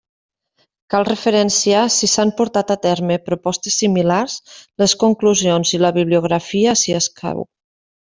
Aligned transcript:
Cal 0.93 1.03
referenciar 1.07 1.81
si 1.95 2.07
s'han 2.13 2.31
portat 2.39 2.73
a 2.75 2.77
terme 2.85 3.17
propostes 3.27 3.77
similars, 3.83 4.37
les 4.85 4.95
conclusions 5.07 5.75
i 5.79 5.81
la 5.85 5.93
bibliografia, 5.99 6.75
si 6.85 6.97
escau. 7.03 7.45